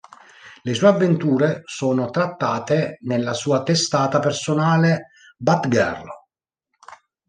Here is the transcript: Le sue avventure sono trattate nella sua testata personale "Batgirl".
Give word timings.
Le 0.63 0.73
sue 0.73 0.87
avventure 0.87 1.61
sono 1.65 2.09
trattate 2.09 2.97
nella 3.01 3.33
sua 3.35 3.61
testata 3.61 4.17
personale 4.19 5.11
"Batgirl". 5.37 6.09